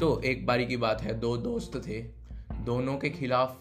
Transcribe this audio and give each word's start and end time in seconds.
तो 0.00 0.20
एक 0.20 0.46
बारी 0.46 0.66
की 0.66 0.76
बात 0.76 1.00
है, 1.02 1.18
दो 1.20 1.36
दोस्त 1.36 1.76
थे। 1.86 2.00
दोनों 2.64 2.96
के 2.98 3.08
खिलाफ 3.10 3.56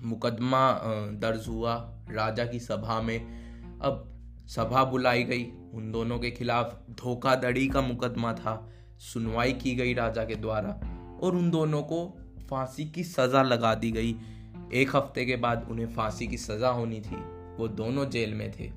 मुकदमा 0.00 0.80
दर्ज 1.14 1.48
हुआ 1.48 1.74
राजा 2.10 2.44
की 2.44 2.58
सभा 2.60 3.00
में। 3.02 3.80
अब 3.80 4.04
सभा 4.46 4.84
बुलाई 4.84 5.22
गई। 5.22 5.44
उन 5.74 5.90
दोनों 5.92 6.18
के 6.18 6.30
खिलाफ 6.30 6.78
धोखाधड़ी 6.90 7.66
का 7.68 7.80
मुकदमा 7.80 8.32
था। 8.32 8.54
सुनवाई 8.98 9.52
की 9.52 9.74
गई 9.74 9.94
राजा 9.94 10.24
के 10.24 10.34
द्वारा 10.34 10.78
और 11.22 11.36
उन 11.36 11.50
दोनों 11.50 11.82
को 11.82 12.06
फांसी 12.50 12.84
की 12.84 13.04
सज़ा 13.04 13.42
लगा 13.42 13.74
दी 13.74 13.90
गई। 13.90 14.16
एक 14.72 14.96
हफ़्ते 14.96 15.24
के 15.24 15.36
बाद 15.36 15.66
उन्हें 15.70 15.86
फांसी 15.86 16.26
की 16.26 16.36
सज़ा 16.36 16.68
होनी 16.68 17.00
थी। 17.00 17.16
वो 17.56 17.68
दोनों 17.68 18.08
जेल 18.10 18.34
में 18.34 18.50
थे। 18.50 18.70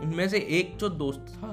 उनमें 0.00 0.28
से 0.28 0.38
एक 0.38 0.76
जो 0.76 0.88
दोस्त 0.88 1.26
था, 1.28 1.50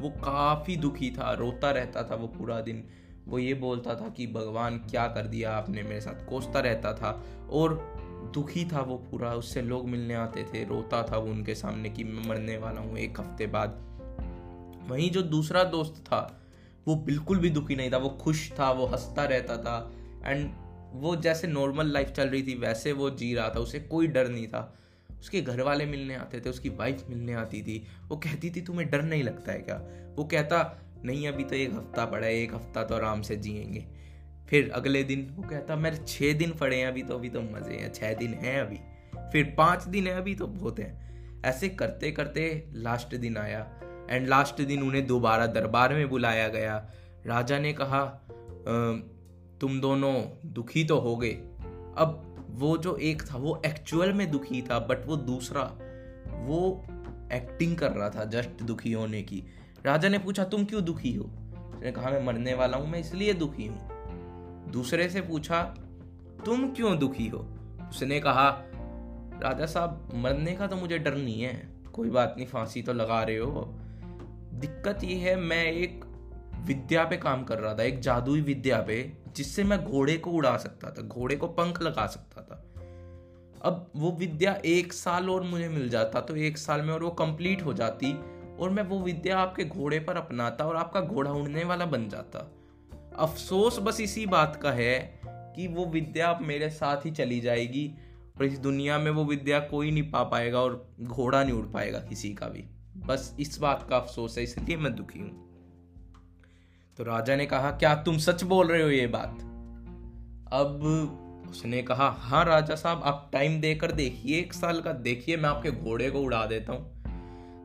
वो 0.00 0.10
काफ़ी 0.20 0.76
दुखी 0.76 1.10
था, 1.10 1.32
रोता 1.32 1.70
रहता 1.70 2.02
था 2.02 2.14
वो 2.14 2.26
पूरा 2.28 2.60
दिन। 2.60 2.86
वो 3.28 3.38
ये 3.38 3.54
बोलता 3.54 3.94
था 3.94 4.08
कि, 4.08 4.26
भगवान, 4.26 4.78
क्या 4.78 5.06
कर 5.08 5.26
दिया 5.26 5.56
आपने 5.56 5.82
मेरे 5.82 6.00
साथ? 6.00 6.28
कोसता 6.28 6.60
रहता 6.60 6.92
था 6.92 7.24
और 7.50 7.96
दुखी 8.34 8.64
था 8.64 8.80
वो 8.80 8.96
पूरा। 8.96 9.34
उससे 9.34 9.62
लोग 9.62 9.88
मिलने 9.88 10.14
आते 10.14 10.44
थे, 10.44 10.64
रोता 10.64 11.02
था 11.02 11.16
वो 11.18 11.30
उनके 11.30 11.54
सामने 11.54 11.90
कि, 11.90 12.04
मैं 12.04 12.28
मरने 12.28 12.58
वाला 12.58 12.80
हूँ 12.80 12.98
एक 12.98 13.20
हफ़्ते 13.20 13.46
बाद। 13.46 13.86
वहीं 14.88 15.10
जो 15.10 15.22
दूसरा 15.22 15.64
दोस्त 15.64 16.04
था, 16.06 16.42
वो 16.88 16.96
बिल्कुल 16.96 17.38
भी 17.38 17.50
दुखी 17.50 17.76
नहीं 17.76 17.92
था। 17.92 17.96
वो 17.96 18.08
खुश 18.08 18.52
था, 18.52 18.70
वो 18.70 18.86
हंसता 18.86 19.24
रहता 19.24 19.56
था 19.56 19.92
एंड 20.24 20.50
वो 20.92 21.16
जैसे 21.16 21.48
नॉर्मल 21.48 21.86
लाइफ 21.86 22.08
चल 22.08 22.28
रही 22.28 22.42
थी, 22.42 22.54
वैसे 22.54 22.92
वो 22.92 23.10
जी 23.10 23.34
रहा 23.34 23.48
था। 23.48 23.60
उसे 23.60 23.80
कोई 23.80 24.06
डर 24.06 24.28
नहीं 24.28 24.46
था। 24.46 24.74
उसके 25.20 25.40
घर 25.40 25.62
वाले 25.62 25.86
मिलने 25.86 26.14
आते 26.14 26.40
थे, 26.40 26.50
उसकी 26.50 26.68
वाइफ 26.68 27.04
मिलने 27.10 27.32
आती 27.32 27.62
थी। 27.62 27.86
वो 28.08 28.16
कहती 28.16 28.50
थी, 28.50 28.60
तुम्हें 28.60 28.90
डर 28.90 29.02
नहीं 29.02 29.22
लगता 29.22 29.52
है 29.52 29.58
क्या? 29.58 29.76
वो 30.16 30.24
कहता 30.24 30.78
नहीं, 31.06 31.28
अभी 31.28 31.44
तो 31.44 31.56
एक 31.56 31.74
हफ़्ता 31.74 32.04
पड़ा 32.04 32.26
है, 32.26 32.34
एक 32.34 32.54
हफ़्ता 32.54 32.84
तो 32.84 32.94
आराम 32.94 33.22
से 33.22 33.36
जिएँगे। 33.36 33.86
फिर 34.48 34.70
अगले 34.70 35.02
दिन 35.04 35.26
वो 35.36 35.42
कहता, 35.42 35.76
मेरे 35.76 35.96
छः 35.96 36.32
दिन 36.32 36.50
पड़े 36.50 36.76
हैं, 36.76 36.86
अभी 36.86 37.02
तो 37.02 37.14
अभी 37.14 37.28
तो 37.28 37.42
मज़े 37.42 37.74
हैं 37.74 37.92
छः 37.92 38.14
दिन 38.14 38.34
हैं 38.34 38.60
अभी। 38.60 38.78
फिर 39.32 39.54
पाँच 39.58 39.84
दिन 39.84 40.06
है, 40.06 40.14
अभी 40.14 40.34
तो 40.34 40.46
बहुत 40.46 40.78
हैं। 40.78 41.42
ऐसे 41.42 41.68
करते 41.68 42.10
करते 42.10 42.68
लास्ट 42.72 43.14
दिन 43.14 43.36
आया। 43.36 43.80
एंड 44.10 44.28
लास्ट 44.28 44.62
दिन 44.62 44.82
उन्हें 44.82 45.06
दोबारा 45.06 45.46
दरबार 45.46 45.94
में 45.94 46.08
बुलाया 46.08 46.48
गया। 46.48 46.76
राजा 47.26 47.58
ने 47.58 47.72
कहा 47.72 48.04
तुम 49.60 49.80
दोनों 49.80 50.14
दुखी 50.46 50.84
तो 50.84 50.98
हो 50.98 51.16
गए। 51.16 51.32
अब 51.96 52.22
वो 52.50 52.76
जो 52.78 52.96
एक 52.96 53.22
था, 53.22 53.36
वो 53.36 53.62
एक्चुअल 53.66 54.12
में 54.12 54.30
दुखी 54.30 54.62
था 54.62 54.78
बट 54.78 55.06
वो 55.06 55.16
दूसरा, 55.16 55.62
वो 56.36 56.86
एक्टिंग 57.32 57.76
कर 57.76 57.90
रहा 57.90 58.10
था 58.10 58.24
जस्ट 58.24 58.62
दुखी 58.62 58.92
होने 58.92 59.22
की। 59.22 59.42
राजा 59.84 60.08
ने 60.08 60.18
पूछा, 60.18 60.44
तुम 60.44 60.64
क्यों 60.64 60.84
दुखी 60.84 61.14
हो? 61.14 61.24
उसने 61.74 61.92
कहा, 61.92 62.10
मैं 62.10 62.24
मरने 62.24 62.54
वाला 62.54 62.76
हूँ, 62.76 62.88
मैं 62.88 62.98
इसलिए 62.98 63.32
दुखी 63.34 63.66
हूँ। 63.66 64.70
दूसरे 64.70 65.08
से 65.08 65.20
पूछा, 65.20 65.62
तुम 66.44 66.70
क्यों 66.70 66.98
दुखी 66.98 67.28
हो? 67.28 67.38
उसने 67.90 68.20
कहा, 68.20 68.64
राजा 69.42 69.66
साहब, 69.66 70.08
मरने 70.14 70.52
का 70.52 70.66
तो 70.66 70.76
मुझे 70.76 70.98
डर 70.98 71.14
नहीं 71.14 71.42
है। 71.42 71.68
कोई 71.92 72.10
बात 72.10 72.34
नहीं, 72.36 72.46
फांसी 72.46 72.82
तो 72.82 72.92
लगा 72.92 73.22
रहे 73.22 73.36
हो। 73.36 73.74
दिक्कत 74.54 75.04
ये 75.04 75.16
है, 75.16 75.36
मैं 75.36 75.64
एक 75.64 76.04
विद्या 76.60 77.04
पे 77.04 77.16
काम 77.16 77.44
कर 77.44 77.58
रहा 77.58 77.74
था, 77.74 77.82
एक 77.82 78.00
जादुई 78.00 78.40
विद्या 78.40 78.80
पे, 78.80 79.12
जिससे 79.36 79.64
मैं 79.64 79.84
घोड़े 79.84 80.16
को 80.16 80.30
उड़ा 80.30 80.56
सकता 80.56 80.90
था, 80.90 81.02
घोड़े 81.02 81.36
को 81.36 81.46
पंख 81.46 81.82
लगा 81.82 82.06
सकता 82.06 82.42
था। 82.42 82.62
अब 83.62 83.90
वो 83.96 84.12
विद्या 84.12 84.58
एक 84.64 84.92
साल 84.92 85.30
और 85.30 85.42
मुझे 85.42 85.68
मिल 85.68 85.88
जाता 85.88 86.20
तो 86.20 86.36
एक 86.36 86.58
साल 86.58 86.82
में 86.82 86.94
और 86.94 87.02
वो 87.02 87.10
कंप्लीट 87.10 87.64
हो 87.64 87.72
जाती 87.74 88.12
और 88.60 88.70
मैं 88.70 88.82
वो 88.82 88.98
विद्या 89.00 89.38
आपके 89.38 89.64
घोड़े 89.64 89.98
पर 90.00 90.16
अपनाता 90.16 90.64
और 90.64 90.76
आपका 90.76 91.00
घोड़ा 91.00 91.30
उड़ने 91.30 91.64
वाला 91.64 91.86
बन 91.86 92.08
जाता। 92.08 92.38
अफसोस 93.18 93.78
बस 93.78 94.00
इसी 94.00 94.26
बात 94.26 94.56
का 94.62 94.72
है 94.72 95.20
कि 95.24 95.66
वो 95.66 95.86
विद्या 95.86 96.28
अब 96.30 96.40
मेरे 96.42 96.70
साथ 96.70 97.06
ही 97.06 97.10
चली 97.10 97.40
जाएगी 97.40 97.90
और 98.38 98.44
इस 98.44 98.58
दुनिया 98.58 98.98
में 98.98 99.10
वो 99.10 99.24
विद्या 99.24 99.60
कोई 99.60 99.90
नहीं 99.90 100.10
पा 100.10 100.22
पाएगा 100.22 100.60
और 100.60 100.94
घोड़ा 101.02 101.42
नहीं 101.44 101.54
उड़ 101.54 101.66
पाएगा 101.66 101.98
किसी 101.98 102.32
का 102.34 102.46
भी। 102.46 102.64
बस 103.06 103.34
इस 103.40 103.58
बात 103.58 103.86
का 103.90 103.96
अफसोस 103.96 104.38
है, 104.38 104.44
इसलिए 104.44 104.76
मैं 104.76 104.94
दुखी 104.96 105.18
हूँ। 105.18 105.30
तो 106.98 107.04
राजा 107.04 107.36
ने 107.36 107.46
कहा, 107.46 107.70
क्या 107.70 107.94
तुम 107.94 108.18
सच 108.18 108.42
बोल 108.42 108.66
रहे 108.66 108.82
हो 108.82 108.88
ये 108.88 109.06
बात? 109.06 109.38
अब 110.52 111.46
उसने 111.50 111.82
कहा 111.82 112.08
हाँ 112.10 112.44
राजा 112.44 112.74
साहब, 112.74 113.02
आप 113.04 113.30
टाइम 113.32 113.60
देकर 113.60 113.92
देखिए, 113.92 114.38
एक 114.38 114.52
साल 114.52 114.80
का 114.80 114.92
देखिए, 114.92 115.36
मैं 115.36 115.48
आपके 115.48 115.70
घोड़े 115.70 116.10
को 116.10 116.20
उड़ा 116.20 116.44
देता 116.46 116.72
हूँ। 116.72 116.95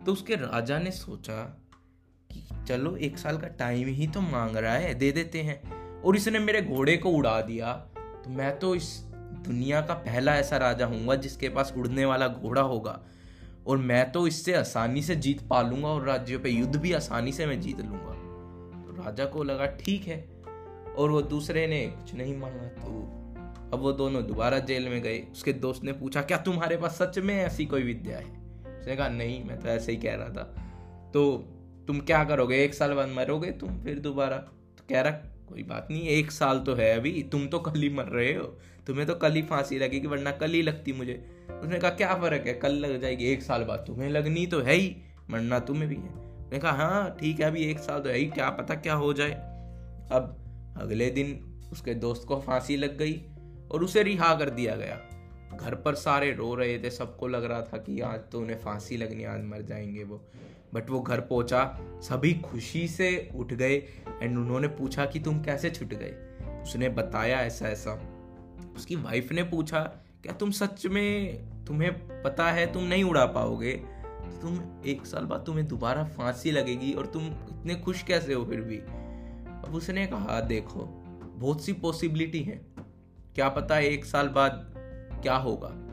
तो 0.06 0.14
उसके 0.14 0.36
राजा 0.36 0.80
ने 0.80 0.92
सोचा 0.92 1.64
कि 2.32 2.66
चलो, 2.68 2.96
एक 2.96 3.18
साल 3.18 3.38
का 3.38 3.48
टाइम 3.48 3.88
ही 3.88 4.08
तो 4.08 4.22
मांग 4.22 4.56
रहा 4.56 4.74
है, 4.74 4.96
दे 4.96 5.12
देते 5.12 5.42
हैं। 5.42 5.82
और 6.02 6.16
इसने 6.16 6.40
मेरे 6.40 6.62
घोड़े 6.62 6.98
को 6.98 7.10
उड़ा 7.10 7.42
दिया। 7.42 7.74
तो 7.98 8.30
मैं 8.30 8.60
तो 8.60 8.76
इस 8.76 9.00
दुनिया 9.46 9.82
का 9.82 9.94
पहला 9.94 10.36
ऐसा 10.36 10.58
राजा 10.58 10.86
हूँगा 10.86 11.16
जिसके 11.16 11.50
पास 11.50 11.74
उड़ने 11.78 12.06
वाला 12.06 12.28
घोड़ा 12.28 12.62
होगा। 12.62 13.00
और 13.68 13.78
मैं 13.78 14.12
तो 14.12 14.28
इससे 14.28 14.54
आसानी 14.54 15.02
से 15.02 15.16
जीत 15.16 15.48
पा 15.48 15.62
लूँगा 15.62 15.88
और 15.88 16.06
राज्यों 16.06 16.40
पे 16.40 16.50
युद्ध 16.50 16.76
भी 16.76 16.94
आसानी 16.94 17.32
से 17.32 17.46
मैं 17.46 17.62
जीत 17.62 17.80
लूँगा। 17.80 18.14
तो 18.82 19.04
राजा 19.04 19.26
को 19.26 19.44
लगा, 19.44 19.66
ठीक 19.66 20.08
है। 20.08 20.30
और 20.98 21.12
वो 21.12 21.22
दूसरे 21.22 21.68
ने, 21.68 21.88
कुछ 21.88 22.16
नहीं 22.16 22.38
मांगा 22.38 22.64
तो। 22.64 23.18
अब 23.74 23.80
वो 23.80 23.92
दोनों 23.92 24.28
दोबारा 24.28 24.60
जेल 24.60 24.90
में 24.90 25.02
गए। 25.02 25.20
उसके 25.32 25.54
दोस्त 25.54 25.84
ने 25.84 25.94
पूछा, 25.94 26.22
क्या 26.22 26.38
तुम्हारे 26.38 26.78
पास 26.78 27.02
सच 27.02 27.20
में 27.20 27.36
ऐसी 27.36 27.66
कोई 27.66 27.84
विद्या 27.84 28.18
है? 28.18 28.51
उसने 28.82 28.96
कहा, 28.96 29.10
नहीं, 29.10 29.44
मैं 29.44 29.60
तो 29.60 29.68
ऐसे 29.68 29.92
ही 29.92 29.98
कह 29.98 30.16
रहा 30.16 30.30
था। 30.30 30.44
तो 31.14 31.38
तुम 31.88 32.00
क्या 32.00 32.24
करोगे? 32.24 32.64
एक 32.64 32.74
साल 32.74 32.94
बाद 32.94 33.10
मरोगे 33.10 33.52
तुम 33.52 33.84
फिर 33.84 34.00
दोबारा? 34.00 34.38
तो 34.78 34.84
कह 34.90 35.02
रहा, 35.02 35.12
कोई 35.50 35.64
बात 35.64 35.88
नहीं, 35.92 36.02
एक 36.02 36.32
साल 36.32 36.60
तो 36.60 36.76
है 36.76 36.96
अभी, 36.96 37.24
तुम 37.24 37.48
तो 37.48 37.60
कल 37.60 37.80
ही 37.80 37.90
मर 37.90 38.04
रहे 38.04 38.34
हो। 38.34 38.44
तुम्हें 38.88 39.08
तो 39.08 39.16
कल 39.16 39.32
ही 39.32 39.42
फांसी 39.42 39.80
लगेगी, 39.80 40.08
वरना 40.08 40.32
कल 40.32 40.52
ही 40.52 40.62
लगती 40.62 40.94
मुझे। 40.94 41.26
उसने 41.62 41.80
कहा, 41.80 41.92
क्या 41.92 42.16
फ़र्क 42.16 42.48
है? 42.48 42.54
कल 42.54 42.72
लग 42.72 43.02
जाएगी, 43.02 43.26
एक 43.26 43.42
साल 43.42 43.64
बाद 43.64 43.84
तुम्हें 43.88 44.10
लगनी 44.10 44.46
तो 44.46 44.62
है 44.62 44.74
ही, 44.74 44.96
मरना 45.30 45.60
तुम्हें 45.60 45.88
भी 45.90 45.96
है। 45.96 46.10
उसने 46.46 46.60
कहा 46.60 46.72
हाँ 46.72 47.18
ठीक 47.20 47.40
है, 47.40 47.46
अभी 47.46 47.64
एक 47.64 47.80
साल 47.80 48.00
तो 48.00 48.10
है 48.10 48.18
ही, 48.18 48.26
क्या 48.26 48.50
पता 48.50 48.76
क्या 48.76 48.94
हो 48.94 49.14
जाए। 49.14 49.32
अब 50.12 50.38
अगले 50.78 51.10
दिन 51.10 51.60
उसके 51.72 51.94
दोस्त 51.94 52.28
को 52.28 52.40
फांसी 52.40 52.78
लग 52.78 52.98
गई 52.98 53.22
और 53.72 53.84
उसे 53.84 54.04
रिहा 54.04 54.36
कर 54.36 54.50
दिया 54.50 54.76
गया। 54.76 55.11
घर 55.58 55.76
पर 55.76 55.96
सारे 55.96 56.34
रो 56.34 56.56
रहे 56.56 56.80
थे, 56.80 56.90
सबको 56.90 57.28
लग 57.28 57.44
रहा 57.44 57.62
था 57.62 57.78
कि 57.78 58.02
आज 58.02 58.20
तो 58.32 58.40
उन्हें 58.40 58.58
फांसी 58.58 58.98
लगनी, 58.98 59.24
आज 59.24 59.44
मर 59.44 59.62
जाएँगे 59.62 60.04
वो। 60.04 60.26
बट 60.74 60.90
वो 60.90 61.02
घर 61.02 61.20
पहुँचा, 61.20 61.78
सभी 61.82 62.34
खुशी 62.34 62.88
से 62.88 63.30
उठ 63.36 63.54
गए 63.54 63.76
एंड 64.22 64.38
उन्होंने 64.38 64.68
पूछा 64.68 65.06
कि 65.06 65.20
तुम 65.20 65.42
कैसे 65.42 65.70
छुट 65.70 65.88
गए? 65.88 66.16
उसने 66.64 66.90
बताया 66.90 67.42
ऐसा 67.42 67.68
ऐसा। 67.68 67.94
उसकी 68.76 68.96
वाइफ 68.96 69.32
ने 69.32 69.44
पूछा, 69.44 69.80
क्या 70.24 70.34
तुम 70.34 70.52
सच 70.52 70.86
में, 70.86 71.38
तुम्हें 71.66 72.22
पता 72.24 72.52
है 72.52 72.74
तुम 72.74 72.84
नहीं 72.84 73.04
उड़ा 73.04 73.26
पाओगे? 73.26 73.72
तो 73.72 74.42
तुम 74.42 74.82
एक 74.86 75.06
साल 75.06 75.26
बाद 75.26 75.44
तुम्हें 75.46 75.68
दोबारा 75.68 76.04
फांसी 76.04 76.52
लगेगी 76.52 76.94
और 76.94 77.06
तुम 77.06 77.28
इतने 77.28 77.76
खुश 77.76 78.04
कैसे 78.04 78.34
हो 78.34 78.46
फिर 78.46 78.62
भी? 78.62 78.78
अब 78.78 79.72
उसने 79.74 80.08
कहा, 80.08 80.42
देखो, 80.42 80.86
बहुत 81.36 81.66
सी 81.66 81.74
पॉसिबिलिटी 81.74 82.42
है। 82.42 82.62
क्या 83.36 83.50
पता 83.50 83.80
एक 83.80 84.06
साल 84.06 84.28
बाद 84.28 84.71
क्या 85.22 85.36
होगा? 85.36 85.88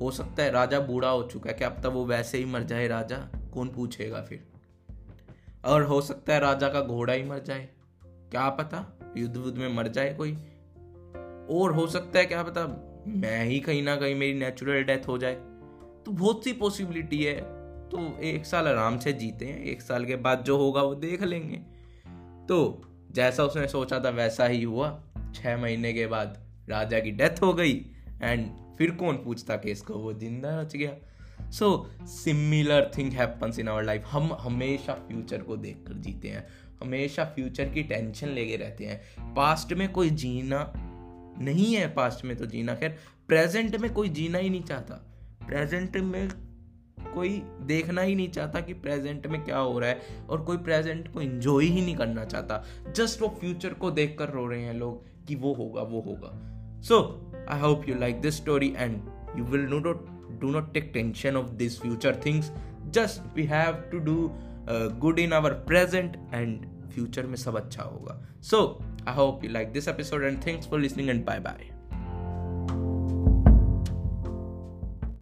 हो 0.00 0.10
सकता 0.10 0.42
है 0.42 0.50
राजा 0.50 0.80
बूढ़ा 0.80 1.08
हो 1.08 1.22
चुका 1.22 1.50
है। 1.50 1.56
क्या 1.56 1.68
पता 1.68 1.88
वो 1.88 2.04
वैसे 2.04 2.38
ही 2.38 2.44
मर 2.44 2.62
जाए 2.62 2.88
राजा? 2.88 3.18
कौन 3.54 3.68
पूछेगा 3.68 4.22
फिर? 4.22 4.46
और 5.64 5.82
हो 5.82 6.00
सकता 6.00 6.34
है 6.34 6.40
राजा 6.40 6.68
का 6.68 6.80
घोड़ा 6.80 7.12
ही 7.12 7.22
मर 7.22 7.38
जाए। 7.38 7.68
क्या 8.04 8.48
पता? 8.48 8.98
युद्ध 9.16 9.36
वुद्ध 9.36 9.58
में 9.58 9.74
मर 9.74 9.88
जाए 9.88 10.14
कोई। 10.14 10.32
और 11.50 11.72
हो 11.72 11.86
सकता 11.86 12.18
है, 12.18 12.26
क्या 12.26 12.42
पता, 12.42 12.92
मैं 13.06 13.44
ही 13.44 13.60
कहीं 13.60 13.82
ना 13.82 13.96
कहीं 13.96 14.14
मेरी 14.14 14.38
नेचुरल 14.38 14.84
डेथ 14.84 15.08
हो 15.08 15.18
जाए। 15.18 15.34
तो 16.06 16.10
बहुत 16.10 16.44
सी 16.44 16.52
पॉसिबिलिटी 16.52 17.24
है। 17.24 17.40
तो 17.88 18.20
एक 18.20 18.46
साल 18.46 18.68
आराम 18.68 18.98
से 18.98 19.12
जीते 19.12 19.46
हैं। 19.46 19.64
एक 19.64 19.82
साल 19.82 20.04
के 20.04 20.16
बाद 20.16 20.44
जो 20.44 20.56
होगा 20.56 20.82
वो 20.82 20.94
देख 20.94 21.22
लेंगे। 21.22 21.56
तो 22.46 22.82
जैसा 23.10 23.44
उसने 23.44 23.68
सोचा 23.68 24.00
था, 24.00 24.08
वैसा 24.08 24.46
ही 24.46 24.62
हुआ। 24.62 25.02
छह 25.34 25.56
महीने 25.56 25.92
के 25.92 26.06
बाद 26.06 26.38
राजा 26.68 27.00
की 27.00 27.10
डेथ 27.10 27.42
हो 27.42 27.54
गई। 27.54 27.86
एंड 28.22 28.65
फिर 28.78 28.90
कौन 28.90 29.16
पूछता 29.16 29.56
केस 29.56 29.80
को 29.80 29.94
वो 29.94 30.12
ज़िंदा 30.12 30.60
रच 30.60 30.76
गया? 30.76 30.92
So 31.50 31.88
similar 32.02 32.90
thing 32.98 33.12
happens 33.12 33.58
in 33.58 33.68
our 33.68 33.82
life 33.82 34.04
हम 34.06 34.32
हमेशा 34.40 34.94
फ्यूचर 35.08 35.42
को 35.42 35.56
देख 35.56 35.84
कर 35.88 35.94
जीते 35.94 36.28
हैं। 36.28 36.46
हमेशा 36.82 37.24
फ्यूचर 37.24 37.68
की 37.68 37.82
टेंशन 37.82 38.28
लेके 38.28 38.56
रहते 38.56 38.84
हैं। 38.84 39.34
पास्ट 39.34 39.72
में 39.72 39.90
कोई 39.92 40.10
जीना 40.10 40.72
नहीं 41.40 41.74
है 41.74 41.86
पास्ट 41.94 42.24
में 42.24 42.36
तो 42.36 42.46
जीना। 42.46 42.74
खैर 42.74 42.96
प्रेजेंट 43.28 43.76
में 43.76 43.92
कोई 43.92 44.08
जीना 44.08 44.38
ही 44.38 44.50
नहीं 44.50 44.62
चाहता। 44.62 44.94
प्रेजेंट 45.46 45.96
में 45.96 46.28
कोई 47.14 47.30
देखना 47.62 48.02
ही 48.02 48.14
नहीं 48.14 48.28
चाहता 48.28 48.60
कि 48.60 48.74
प्रेजेंट 48.74 49.26
में 49.26 49.44
क्या 49.44 49.58
हो 49.58 49.78
रहा 49.78 49.90
है 49.90 50.26
और 50.30 50.42
कोई 50.42 50.56
प्रेजेंट 50.56 51.12
को 51.12 51.20
एंजॉय 51.20 51.64
ही 51.64 51.80
नहीं 51.80 51.96
करना 51.96 52.24
चाहता। 52.24 52.64
जस्ट 52.96 53.22
वो 53.22 53.28
फ्यूचर 53.40 53.74
को 53.74 53.90
देख 53.90 54.16
कर 54.18 54.30
रो 54.30 54.46
रहे 54.46 54.62
हैं 54.62 54.74
लोग 54.74 55.26
कि 55.26 55.34
वो 55.34 55.54
होगा 55.54 55.82
वो 55.82 56.00
होगा। 56.00 56.30
so 56.89 56.99
I 57.49 57.59
hope 57.59 57.89
you 57.89 57.95
like 57.99 58.21
this 58.21 58.37
story 58.37 58.73
and 58.77 59.01
you 59.37 59.43
will 59.45 59.67
no 59.69 59.79
dot 59.79 60.09
do 60.41 60.51
not 60.51 60.69
take 60.75 60.85
tension 60.93 61.35
of 61.39 61.49
these 61.57 61.73
future 61.79 62.13
things 62.21 62.47
just 62.97 63.25
we 63.35 63.45
have 63.45 63.75
to 63.91 63.99
do 64.05 64.15
uh, 64.67 64.87
good 65.03 65.19
in 65.19 65.35
our 65.39 65.51
present 65.71 66.15
and 66.39 66.69
future 66.95 67.27
में 67.27 67.35
सब 67.35 67.57
अच्छा 67.57 67.83
होगा 67.83 68.19
so 68.43 68.63
I 69.07 69.15
hope 69.15 69.43
you 69.43 69.49
like 69.49 69.71
this 69.73 69.87
episode 69.87 70.23
and 70.23 70.45
thanks 70.47 70.69
for 70.69 70.79
listening 70.79 71.09
and 71.09 71.25
bye 71.25 71.39
bye 71.39 71.74